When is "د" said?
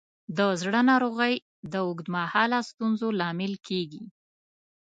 0.37-0.39, 1.71-1.73